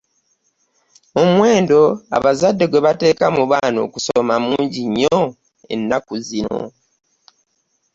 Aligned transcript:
Omuwendo 1.21 1.81
abazadde 2.17 2.65
gwe 2.67 2.83
bateeka 2.85 3.25
mu 3.37 3.43
baana 3.51 3.79
okusoma 3.87 4.33
mungi 4.45 4.81
nnyo 4.87 5.19
ennaku 5.73 6.13
zino. 6.27 6.59